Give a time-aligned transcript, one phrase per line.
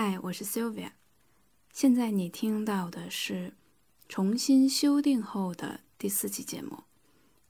[0.00, 0.90] 嗨，我是 Sylvia。
[1.72, 3.54] 现在你听到的是
[4.08, 6.84] 重新修订后的第四期节目。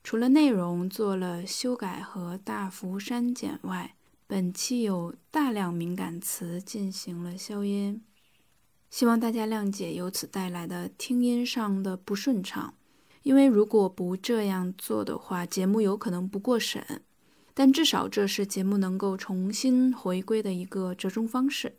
[0.02, 8.00] 除了内容做了修改和大幅删减外，本期有大量敏感词进行了消音，
[8.88, 12.72] 希望大家谅解由此带来的听音上的不顺畅。
[13.24, 17.02] 因为如果不这样做的话，节目有可能不过审。
[17.52, 21.76] 但至少这是节目能够重新回归的一个折中方式。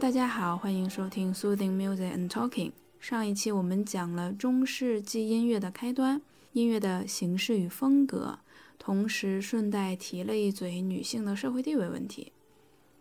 [0.00, 2.72] 大家好，欢迎收听 Soothing Music and Talking。
[2.98, 8.38] 上一期我们讲了中世纪音乐的开端，音乐的形式与风格，
[8.78, 12.32] 同时顺带提了一嘴女性的社会地位问题。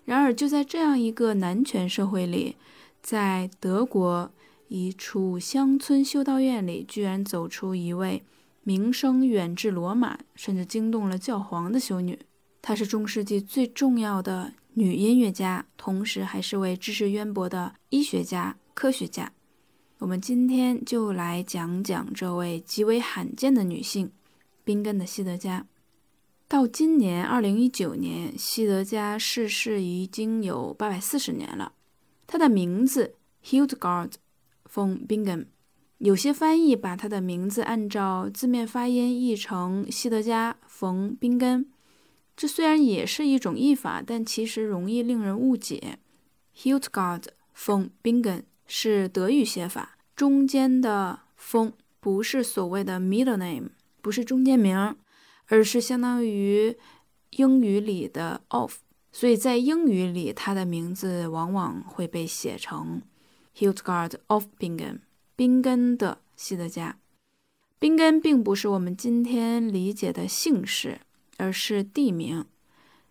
[0.04, 2.58] 然而，就在这样一个男权社会里，
[3.02, 4.30] 在德国
[4.68, 8.23] 一处乡村修道院里，居然走出一位
[8.64, 12.20] 名声远至罗马，甚至惊动了教皇的修女。
[12.62, 14.52] 她是中世纪最重要的。
[14.80, 19.34] 女音乐家，同时还是位知识渊博的医学家、科学家。
[19.98, 24.10] 我们今天就来讲讲这位极为罕见的女性——
[24.64, 25.68] 宾根的西德加。
[26.48, 31.74] 到今年二零一九年，西德加逝世已经有八百四十年了。
[32.26, 34.14] 她的名字 Hildegard
[34.72, 35.48] von Bingen，
[35.98, 41.70] 有些翻译把她的名字按照字面发音译成西德加·冯·宾根。
[42.40, 46.00] 这虽然也是一种译法，但其实容易令人误解。
[46.56, 47.23] Hildegard
[47.54, 54.95] von Bingen 是德语写法，中间的封不是所谓的 middle name，不是中间名，
[55.48, 56.77] 而是相当于
[57.32, 58.77] 英语里的 of。
[59.11, 63.02] 所以在英语里，它的名字往往会被写成
[63.58, 65.00] Hildegard of Bingen，
[65.36, 66.98] 宾根的西德加。
[67.77, 71.02] 宾根并不是我们今天理解的姓氏。
[71.39, 72.45] 而是地名。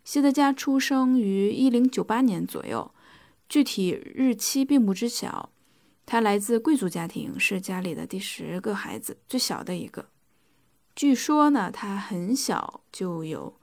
[0.05, 2.94] 西德加出生于一零九八年左右，
[3.49, 5.50] 具体日期并不知晓。
[6.06, 10.09] 他来自贵族家庭，是家里的第十个孩子，最小的一个。
[10.97, 13.61] 据说呢，他很小就有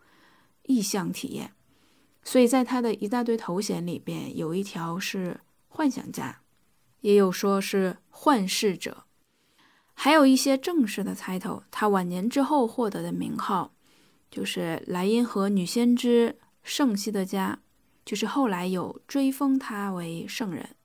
[0.63, 1.53] 异象体验，
[2.23, 6.41] 所以在他的一大堆头衔里边，有一条是幻想家，
[7.01, 9.05] 也有说是幻视者，
[9.93, 11.63] 还有一些正式的 title。
[11.71, 13.74] 他晚年之后获得的名号。
[14.35, 17.57] 就是莱茵河女先知圣西德加，
[18.03, 20.75] 就是后来有追封他为圣人。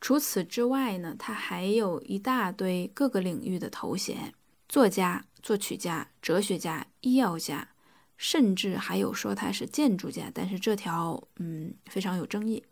[0.00, 4.32] 除此之外呢，他还有一大堆各个领域的头衔：
[4.66, 7.68] 作家、作曲家、哲学家、医药家，
[8.16, 10.30] 甚至还有说他是建筑家。
[10.32, 12.64] 但是这条嗯非常有争议。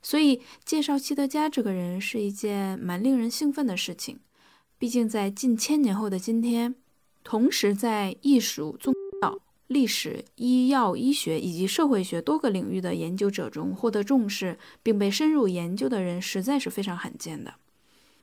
[0.00, 4.20] 所以介绍西德加这个人是一件蛮令人兴奋的事情。
[4.78, 6.74] 毕竟在近千年后的今天，
[7.22, 8.94] 同时在艺术、宗
[9.66, 17.54] 历史、医药、医学以及社会学多个领域的研究者中获得重视并被深入研究的人，实在是非常罕见的。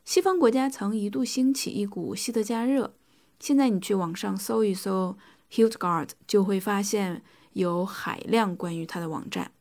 [0.06, 2.94] 西方国家曾一度兴起一股西德加热，
[3.40, 5.18] 现在你去网上搜一搜
[5.52, 9.52] Hildegard，就会发现有海量关于他的网站，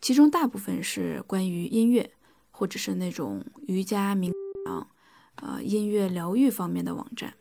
[0.00, 2.10] 其中大部分是关于音乐
[2.50, 4.32] 或者是那种瑜伽、冥
[4.64, 4.88] 想、
[5.36, 7.34] 呃音乐疗愈方面的网站。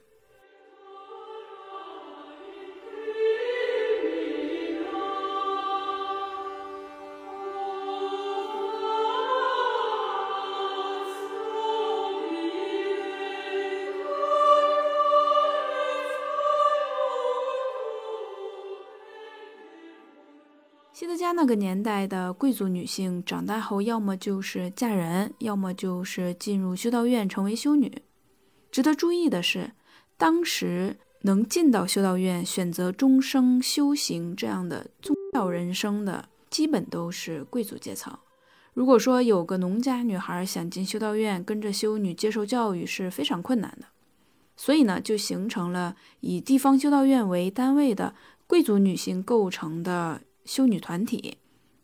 [21.21, 28.01] 家那个年代的贵族女性长大后，要么就是嫁人，要么就是进入修道院成为修女。
[28.71, 29.73] 值得注意的是，
[30.17, 38.17] 当时能进到修道院、选择终生修行这样的宗教人生的，基本都是贵族阶层。
[38.73, 43.85] 如果说有个农家女孩想进修道院跟着修女接受教育，是非常困难的。
[44.57, 48.15] 所以呢，就形成了以地方修道院为单位的
[48.47, 50.21] 贵族女性构成的。
[50.45, 51.37] 修女团体，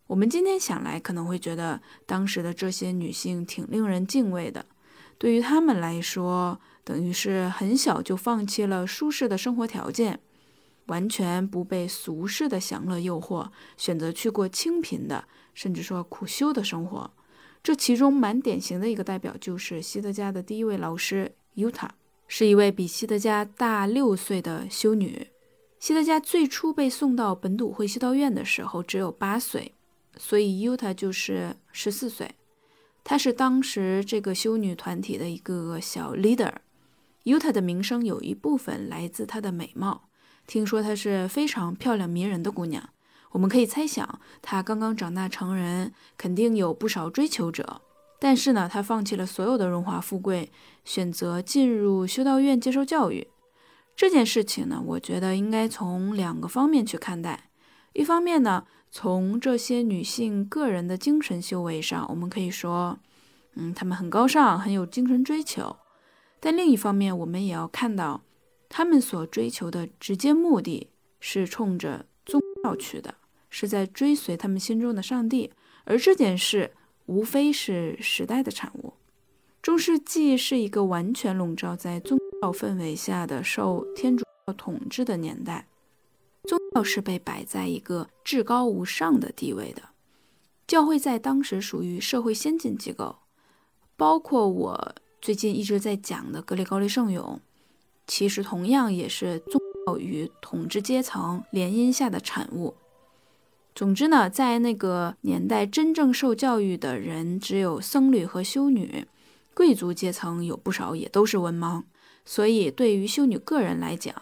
[0.07, 4.65] 我们今天想来可能会觉得当时的这些女性挺令人敬畏的。
[5.17, 10.19] 对于她们来说，等于是很小就放弃了舒适的生活条件，
[10.85, 17.11] 完全不被俗世的享乐诱惑，选择去过清贫的，甚至说苦修的生活。
[17.63, 21.95] 这其中蛮典型的一个代表就是西德加的第一位老师尤塔，
[22.27, 25.27] 是一位比西德加大六岁的修女。
[25.79, 29.73] 希德加最初被送到本笃会修道院的时候只有八岁，
[30.17, 32.35] 所以尤塔就是十四岁。
[33.03, 36.53] 她是当时这个修女团体的一个小 leader。
[37.23, 40.09] 尤塔的名声有一部分来自她的美貌，
[40.45, 42.89] 听说她是非常漂亮迷人的姑娘。
[43.31, 47.81] 我们可以猜想，她刚刚长大成人，肯定有不少追求者。
[48.19, 50.51] 但是呢，她放弃了所有的荣华富贵，
[50.83, 53.27] 选择进入修道院接受教育。
[53.97, 57.49] 这件事情呢，我觉得应该从两个方面去看待。
[57.93, 62.99] 一方面呢，从这些女性个人的精神修为上，我们可以说，
[63.55, 65.75] 嗯，她们很高尚，很有精神追求。
[66.39, 68.21] 但另一方面，我们也要看到，
[68.69, 73.15] 她们所追求的直接目的是冲着宗教去的。
[73.49, 75.51] 是在追随他们心中的上帝，
[75.85, 76.73] 而这件事
[77.05, 78.93] 无非是时代的产物。
[79.61, 85.67] 中世纪是一个完全笼罩在宗教氛围下的受天主教统治的年代，
[86.43, 89.81] 宗教是被摆在一个至高无上的地位的。
[90.67, 93.15] 教会在当时属于社会先进机构，
[93.95, 97.39] 包括我最近一直在讲的格里高利圣咏，
[98.05, 102.75] 其实同样也是宗教与统治阶层联姻下的产物。
[103.73, 109.07] 总之呢，在那个年代，真正受教育的人只有僧侣和修女，
[109.53, 111.83] 贵族阶层有不少也都是文盲，
[112.29, 114.13] 所以对于修女个人来讲，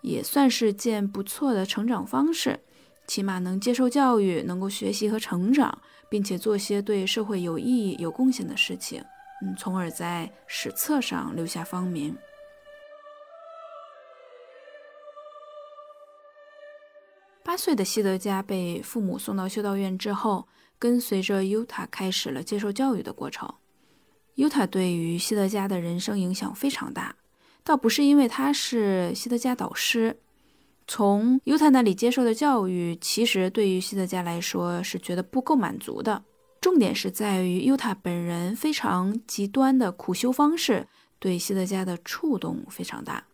[0.00, 2.58] 也算是件不错的成长方式，
[3.06, 9.00] 起码能接受教育，能够学习和成长，并且做些对社会有意义、有贡献的事情，
[9.44, 12.16] 嗯，从而在史册上留下芳名。
[17.44, 20.48] 八岁的西德加被父母送到修道院之后，
[20.80, 23.48] 跟随着尤塔开始了接受教育的过程。
[24.34, 27.14] 尤塔对于西德加的人生影响非常大，
[27.64, 30.18] 倒不是因为他是西德加导师。
[30.86, 36.24] 从尤塔那里接受的教育，其实对于西德加来说是觉得不够满足的。
[36.60, 40.86] 重点是在于尤塔本人非常极端的苦修方式，
[41.18, 43.24] 对西德加的触动非常大。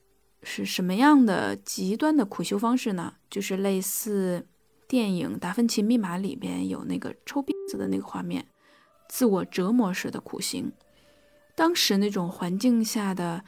[0.43, 3.15] 是什么样的极端的苦修方式呢？
[3.29, 4.47] 就是类似
[4.87, 8.47] 电影《达芬奇密码》里边有那个抽鞭子的那个画面，
[9.09, 10.71] 自我折磨式的苦行。
[11.57, 13.43] 当时那种环境下的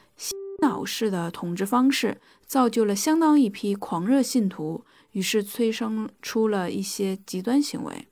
[0.61, 8.09] 脑式的统治方式，造就了相当一批狂热信徒，于是催生出了一些极端行为。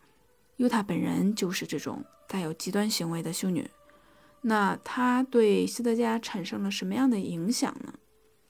[0.57, 3.71] 尤塔本人就是这种带有极端行为的修女。
[4.43, 7.95] 那她对西德加产生了什么样的影响呢？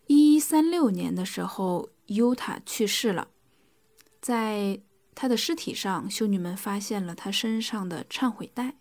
[0.06, 3.28] 一三六年的时候，尤塔去世了。
[4.20, 4.80] 在
[5.14, 8.76] 他的尸体上，修女们发现了他身上的忏悔带。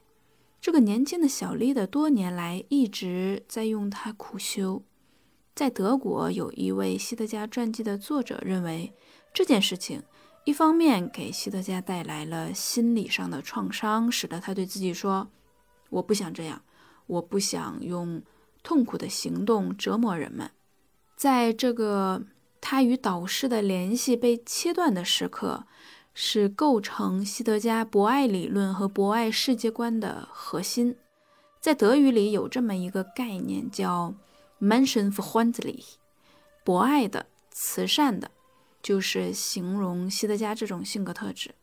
[0.60, 4.84] 这个年轻的小丽的多年来一直在用它苦修。
[5.57, 8.94] 在德国，有一位西德加传记的作者认为，
[9.33, 10.04] 这件事情
[10.45, 15.30] 一方面给西德加带来了心理上的创伤，使得他对自己说
[15.89, 16.62] ：“我不想这样，
[17.07, 18.21] 我不想用
[18.62, 20.51] 痛苦的行动折磨人们。”
[21.18, 22.21] 在这个
[22.62, 25.65] 他与导师的联系被切断的时刻，
[26.13, 30.95] 是构成西德加博爱理论和博爱世界观的核心。
[31.59, 34.14] 在德语里有这么一个概念叫
[34.59, 35.83] Mention for Huntley
[36.64, 38.31] 博爱的、慈善的，
[38.81, 41.56] 就是形容西德加这种性格特质。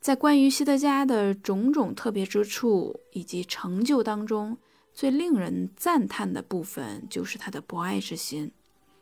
[0.00, 4.56] 在关于西德加的种种特别之处以及成就当中，
[4.94, 8.52] 最令人赞叹的部分就是他的博爱之心。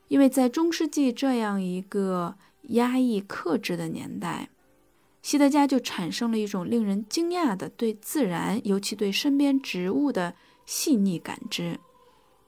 [0.09, 2.37] 因为在中世纪这样一个
[2.69, 4.49] 压抑克制的年代，
[5.23, 11.81] 西德加就产生了一种令人惊讶的对自然，尤其对身边植物的细腻感知。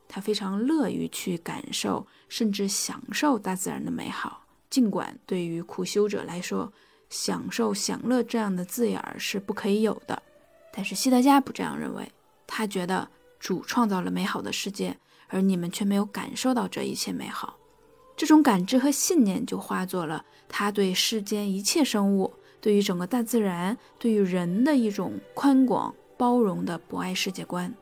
[0.09, 4.45] 他非常乐于去感受，甚至享受大自然的美好。
[4.71, 6.73] 尽管对于苦修者来说，
[7.09, 10.23] 享受、享乐这样的字眼儿是不可以有的，
[10.73, 12.11] 但是西德加不这样认为。
[12.47, 13.09] 他觉得
[13.39, 14.97] 主创造了美好的世界。
[15.29, 17.59] 而你们却没有感受到这一切美好，
[18.17, 27.75] 这种感知和信念就化作了他对世间一切生物、对于整个大自然、对于人的一种宽广包容的博爱世界观。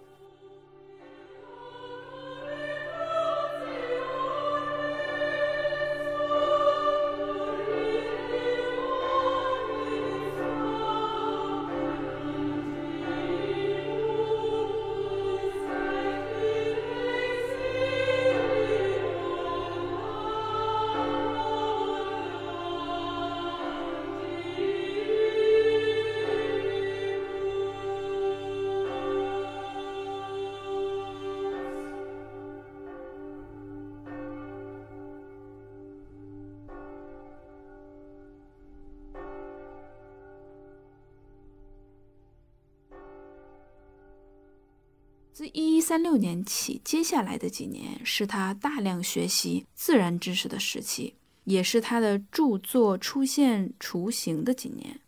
[45.34, 55.00] 自一一三六年起，接下来的几年是他大量学习自然知识的时期，也是他的著作出现雏形的几年。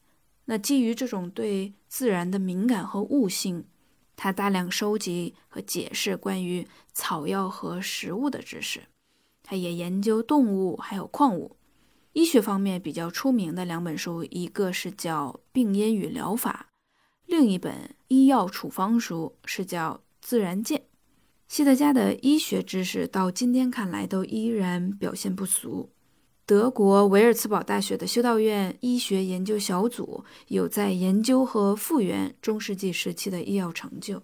[0.47, 3.67] 那基于这种对自然的敏感和悟性，
[4.17, 8.83] 他大量收集和解释关于草药和食物的知识。
[9.45, 11.55] 他也研究动物还有矿物。
[12.15, 16.67] 医学方面比较出名的两本书，一个是叫《病因与疗法》，
[17.27, 20.01] 另一本医药处方书是叫。
[20.29, 20.83] 自然界，
[21.47, 25.93] 希特加的医学知识到今天看来都依然表现不俗。
[26.45, 34.21] 德国维尔茨堡大学的修道院医学研究小组有在研究和复原中世纪时期的医药成就。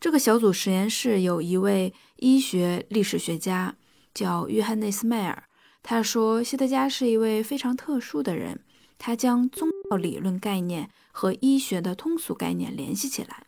[0.00, 3.76] 这个小组实验室有一位医学历史学家
[4.12, 5.44] 叫约翰内斯迈尔，
[5.84, 8.58] 他说希特加是一位非常特殊的人，
[8.98, 13.44] 他将宗教理论概念和医学的通俗概念联系起来。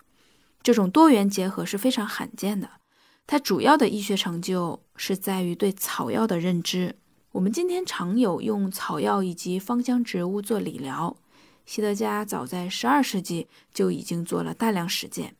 [0.63, 2.71] 这种多元结合是非常罕见的。
[3.27, 6.97] 它主要的医学成就是在于对草药的认知。
[7.33, 11.17] 我们今天常有用草药以及芳香植物做理疗，
[11.65, 15.37] 希德加早在十二世纪就已经做了大量实践。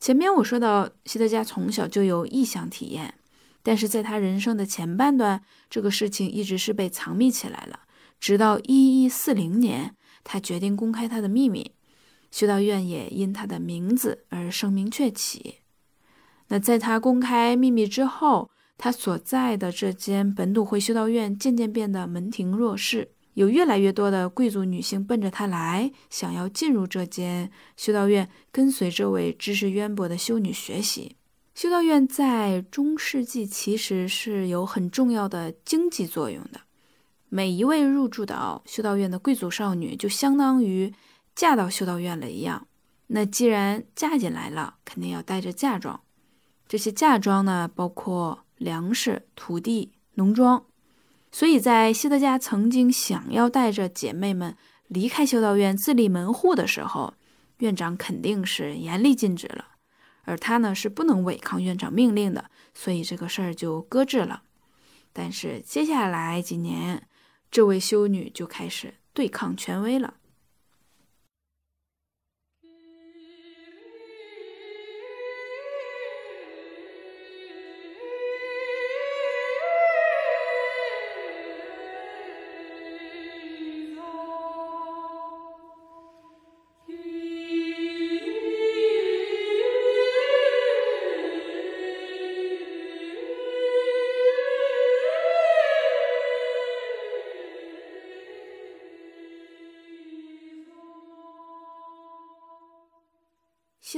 [0.00, 3.14] 前面我说到，希德加从小就有异想体验，
[3.62, 7.80] 但是在他人生的前半段，这个事情一直是被藏匿起来了。
[8.18, 11.72] 直到一一四零年，他决定公开他的秘密。
[12.34, 15.58] 修道院也因他的名字而声名鹊起。
[16.48, 31.14] 那在他公开秘密之后，他所在的这间本笃会修道院渐渐变得门庭若市，有越来越多的贵族女性奔着他来，想要进入这间修道院，跟随这位知识渊博的修女学习。
[31.54, 36.62] 修道院在中世纪其实是有很重要的经济作用的，
[37.28, 40.92] 每一位入住到修道院的贵族少女就相当于。
[41.34, 42.66] 嫁到修道院了一样，
[43.08, 46.00] 那既然嫁进来了，肯定要带着嫁妆。
[46.66, 50.64] 这些嫁妆呢，包括粮食、土地、农庄。
[51.32, 57.14] 所以在希特加曾经想要带着姐妹们离开修道院自立门户的时候，
[57.58, 59.66] 院长肯定是严厉禁止了，
[60.22, 64.44] 而他呢是不能违抗院长命令的，所以这个事儿就搁置了。
[65.12, 67.08] 但是接下来几年，
[67.50, 70.14] 这位修女就开始对抗权威了。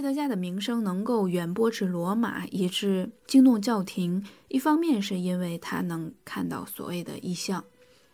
[0.07, 4.25] 希特加的名声能够远播至罗马，以致惊动教廷。
[4.47, 7.65] 一方面是因为他能看到所谓的异象，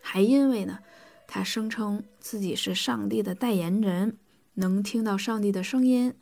[0.01, 0.79] 还因为呢，
[1.27, 4.17] 他声称自己是上帝的代言人，
[4.55, 6.15] 能听到上帝的声音。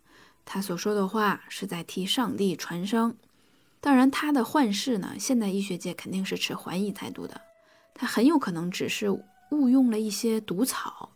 [0.43, 3.15] 他所说的话是在替上帝传声。
[3.79, 7.39] 当然，他的幻视呢，现代医学界肯定是持怀疑态度的。
[7.93, 9.09] 他很有可能只是
[9.51, 11.10] 误用了一些毒草。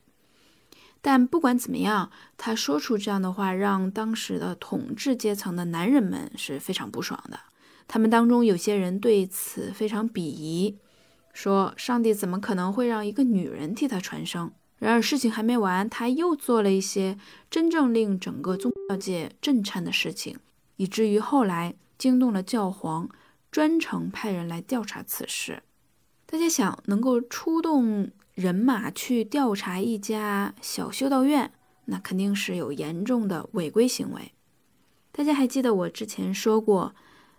[1.05, 7.39] 但不管怎么样，他说出这样的话，让当时的统治阶层的男人们是非常不爽的。
[7.87, 10.79] 他们当中有些人对此非常鄙夷，
[11.31, 14.51] 说上帝怎么可能会让一个女人替他传声？
[14.79, 17.19] 然而事情还没完，他又做了一些
[17.51, 20.39] 真正令整个宗教界震颤的事情，
[20.77, 23.07] 以至于后来惊动了教皇，
[23.51, 25.61] 专程派人来调查此事。
[26.25, 28.09] 大家想，能够出动？
[28.35, 31.51] 人马去调查一家小修道院，
[31.85, 34.33] 那肯定是有严重的违规行为。
[35.13, 36.93] 大家还记得我之前说过，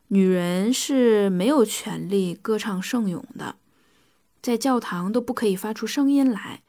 [0.08, 3.56] 女人是没有权利歌唱圣咏的，
[4.40, 6.62] 在教堂都不可以发出声音来。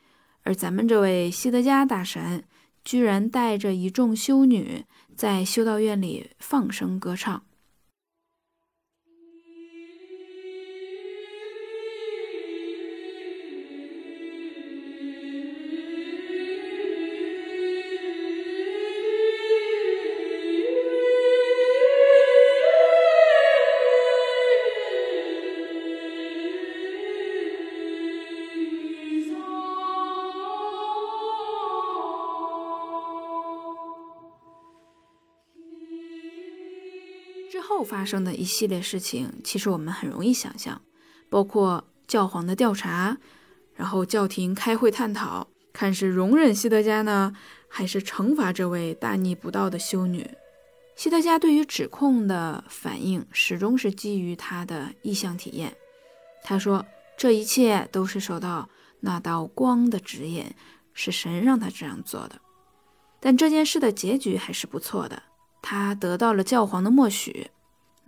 [0.43, 2.43] 而咱们这位西德加大神，
[2.83, 4.83] 居然带着一众修女
[5.15, 7.43] 在修道院里放声歌唱。
[37.77, 40.81] 后发生的一系列事情，其实我们很容易想象，
[41.29, 43.15] 包括教皇的调查，
[43.75, 47.35] 然后教廷开会探讨，看是容忍西德加呢，
[47.67, 50.27] 还是惩罚这位大逆不道的修女。
[50.95, 55.77] 希德加对于指控的反应始终是基于他的意向体验。
[56.43, 56.83] 他说
[57.15, 58.67] ：“这一切都是受到
[59.01, 60.43] 那道光的指引，
[60.95, 62.41] 是神让他这样做的。”
[63.21, 65.21] 但这件事的结局还是不错的，
[65.61, 67.51] 他得到了教皇的默许。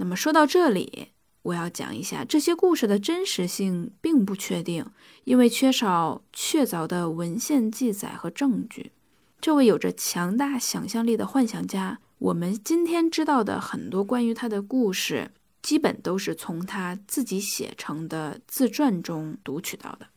[0.02, 1.10] 那么说到这里，
[1.42, 4.86] 我要讲一下这些故事的真实性并不确定，
[5.26, 8.94] 因为缺少确凿的文献记载和证据。
[9.42, 12.00] 这位有着强大想象力的幻想家。
[12.20, 20.08] 我们今天知道的很多关于他的故事，基本都是从他自己写成的自传中读取到的。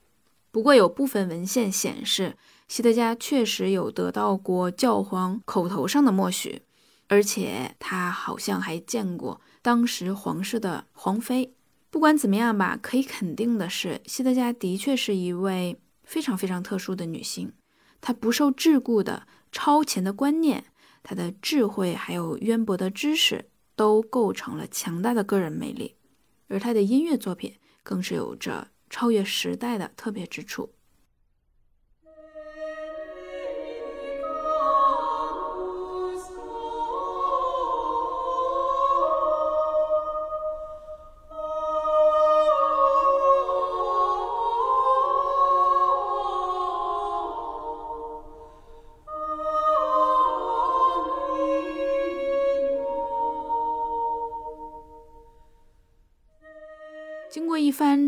[0.52, 2.36] 不过，有部分文献显示，
[2.68, 6.62] 希特加确实有得到过教皇口头上的默许，
[7.08, 11.54] 而且他好像还见过当时皇室的皇妃。
[11.88, 17.52] 不管怎么样吧，可以肯定的是，希特加的确是一位非常非常特殊的女性。
[18.00, 20.64] 她不受桎梏的超前的观念。
[21.04, 25.96] 他的智慧还有渊博的知识，都构成了强大的个人魅力，
[26.46, 30.72] 而他的音乐作品更是有着超越时代的特别之处。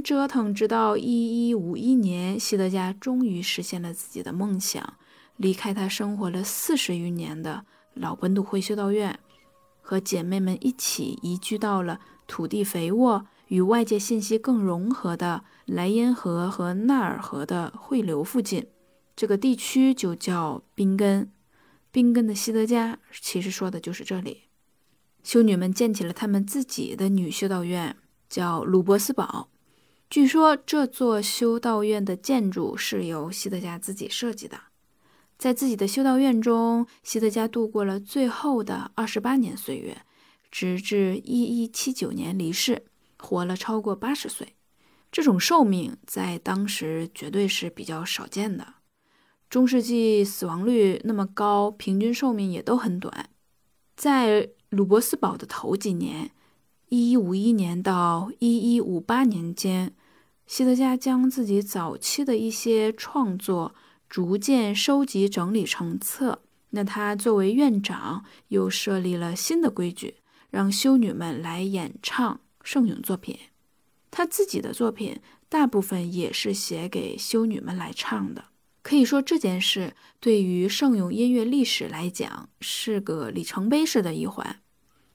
[0.05, 4.99] 折腾，直到一一五一年，希特加终于实现了自己的梦想，
[5.39, 9.19] 离开他生活了四十余年的老本笃会修道院，
[9.81, 18.67] 和姐妹们一起移居到了土地肥沃、与外界信息更融合的莱茵河和纳尔河的汇流附近。
[19.17, 21.33] 这个地区就叫宾根。
[21.91, 24.43] 宾根的希特加其实说的就是这里。
[25.23, 27.97] 修女们建起了他们自己的女修道院。
[28.27, 29.49] 叫鲁伯斯堡，
[30.11, 34.57] 据说这座修道院的建筑是由希特加自己设计的。
[35.37, 40.03] 在自己的修道院中，希特加度过了最后的二十八年岁月，
[40.53, 42.85] 直至一一七九年离世，
[43.19, 44.55] 活了超过八十岁。
[45.11, 48.75] 这种寿命在当时绝对是比较少见的。
[49.51, 53.31] 中世纪死亡率那么高，平均寿命也都很短。
[53.97, 56.31] 在鲁伯斯堡的头几年。
[56.95, 59.93] 一一五一年到一一五八年间，
[60.47, 63.75] 希特加将自己早期的一些创作
[64.09, 66.43] 逐渐收集整理成册。
[66.71, 70.19] 那他作为院长，又设立了新的规矩，
[70.51, 73.37] 让修女们来演唱圣咏作品。
[74.13, 78.45] 他自己的作品大部分也是写给修女们来唱的。
[78.83, 84.61] 可以说这件事对于圣咏音乐历史来讲是个里程碑式的一环。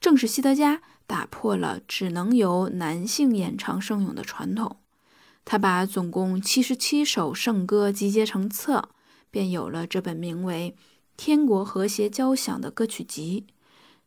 [0.00, 0.82] 正是希特加。
[1.06, 4.76] 打破了只能由男性演唱圣咏的传统，
[5.44, 8.90] 他把总共七十七首圣歌集结成册，
[9.28, 10.76] 便有了这本名为
[11.16, 13.48] 《天国和谐交响》的歌曲集。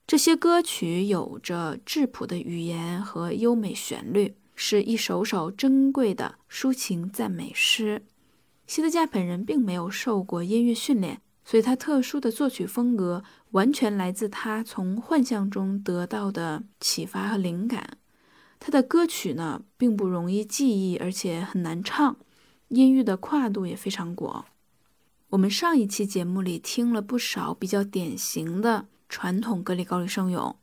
[0.07, 8.05] 这些歌曲有着质朴的语言和优美旋律，是一首首珍贵的抒情赞美诗。
[8.65, 11.21] 希特加本人并没有受过音乐训练。
[11.45, 17.97] 所以，他特殊的作曲风格完全来自他从幻象中得到的启发和灵感。
[18.59, 22.15] 他的歌曲呢，并不容易记忆，而且很难唱，
[22.69, 24.45] 音域的跨度也非常广。
[25.31, 30.55] 我们上一期节目里听了不少比较典型的传统格里高利圣咏，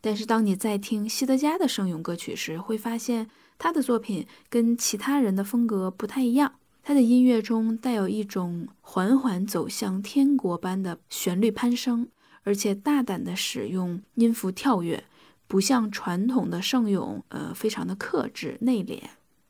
[0.00, 6.54] 但是当你在听希特加的圣咏歌曲时，会发现他的作品跟其他人的风格不太一样。
[6.86, 12.08] 他的音乐中带有一种缓缓走向天国般的旋律攀升，
[12.42, 15.02] 而且大胆地使用音符跳跃，
[15.46, 19.00] 不像传统的圣咏，呃，非常的克制内敛。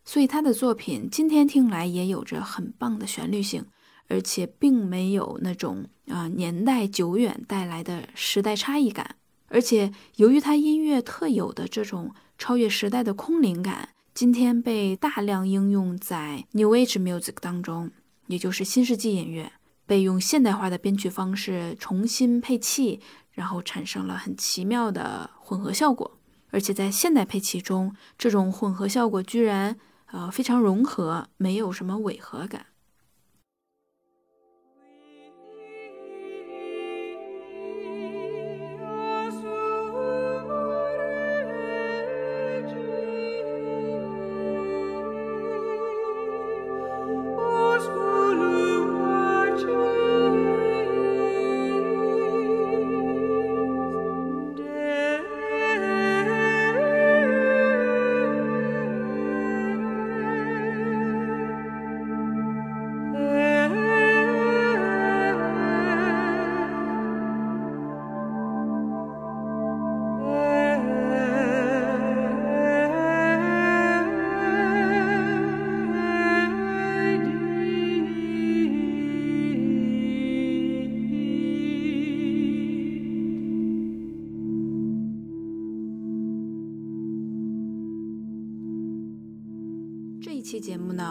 [0.05, 3.65] 所以他的作品今天听来也有着很棒的旋律性，
[4.07, 9.17] 而且并没有那种啊年代久远带来的时代差异感。
[9.49, 13.89] 而且由于他音乐特有的这种超越时代的空灵感。
[14.15, 17.91] 今天被大量应用在 New Age Music 当中，
[18.29, 19.51] 也就是新世纪音乐，
[19.87, 23.01] 被用现代化的编曲方式重新配器，
[23.33, 26.19] 然后产生了很奇妙的混合效果。
[26.51, 29.77] 而且在现代配器中，这种混合效果居然
[30.13, 32.67] 呃非常融合，没有什么违和感。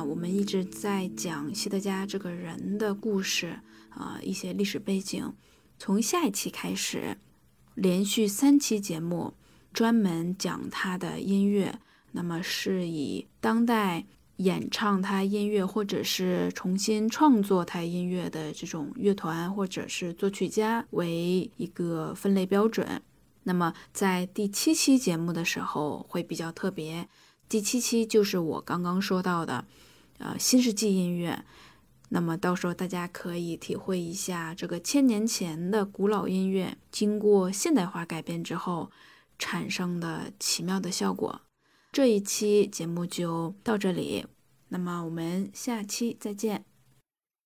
[0.04, 5.34] 我们一直在讲西德加这个人的故事啊，一些历史背景。
[5.80, 7.18] 从下一期开始，
[7.76, 9.34] 连续三期节目
[9.74, 11.80] 专门讲他的音乐，
[12.12, 14.06] 那么是以当代
[14.38, 23.02] 演唱他音乐或者是重新创作他音乐的这种乐团或者是作曲家为一个分类标准。
[23.44, 27.08] 那么在第七期节目的时候会比较特别。
[27.50, 29.66] 第七期就是我刚刚说到的，
[30.18, 31.44] 呃，新世纪音乐。
[32.10, 38.92] 那么到时候大家可以体会一下这个千年前的古老音乐，经过现代化改变之后
[39.40, 41.42] 产生的奇妙的效果。
[41.92, 44.26] 这一期节目就到这里，
[44.70, 46.66] 那么我们下期再见。